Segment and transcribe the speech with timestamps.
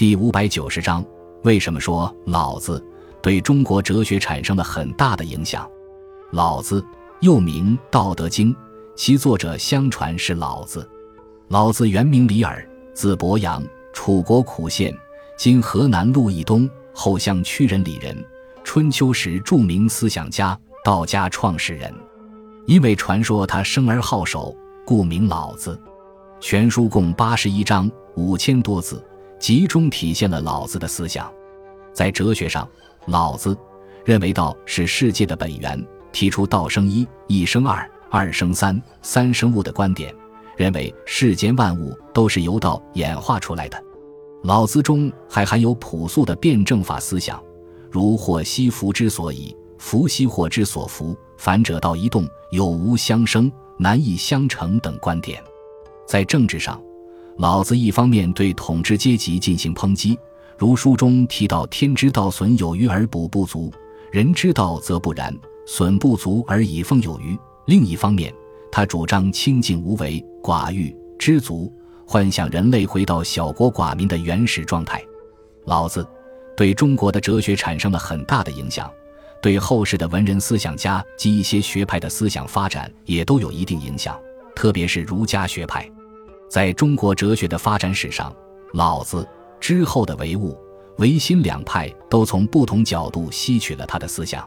[0.00, 1.04] 第五百九十章，
[1.42, 2.82] 为什么说老子
[3.20, 5.70] 对中国哲学产生了很大的影响？
[6.30, 6.82] 老子
[7.20, 8.50] 又名《道德经》，
[8.96, 10.88] 其作者相传是老子。
[11.48, 14.90] 老子原名李耳，字伯阳，楚国苦县
[15.36, 18.16] （今河南鹿邑东）后乡曲人里人，
[18.64, 21.94] 春秋时著名思想家，道家创始人。
[22.64, 24.56] 因为传说他生而好守，
[24.86, 25.78] 故名老子。
[26.40, 29.04] 全书共八十一章，五千多字，
[29.40, 31.32] 集中体现了老子的思想。
[31.92, 32.68] 在哲学上，
[33.06, 33.56] 老子
[34.04, 40.14] 认为道是世界的本源，提出“道生一，一生二，二生三，三生物”的观点，
[40.56, 43.82] 认为世间万物都是由道演化出来的。
[44.44, 47.42] 老子中还含有朴素的辩证法思想，
[47.90, 51.16] 如“祸兮福之所以，福兮祸之所伏”。
[51.36, 55.42] 反者道一动，有无相生，难易相成等观点。
[56.06, 56.78] 在政治上，
[57.38, 60.18] 老子一方面对统治阶级进行抨击，
[60.58, 63.70] 如书中提到“天之道，损有余而补不足；
[64.12, 65.34] 人之道则不然，
[65.66, 68.34] 损不足而以奉有余。”另一方面，
[68.70, 71.72] 他主张清净无为、寡欲、知足，
[72.06, 75.02] 幻想人类回到小国寡民的原始状态。
[75.64, 76.06] 老子
[76.56, 78.90] 对中国的哲学产生了很大的影响。
[79.40, 84.20] 对后世的文人思想家及一些学派的思想发展也都有一定影响，
[84.54, 85.90] 特别是儒家学派。
[86.50, 88.34] 在中国哲学的发展史上，
[88.72, 89.26] 老子
[89.60, 90.58] 之后的唯物、
[90.98, 94.46] 唯心两派都从不同角度吸取了他的思想。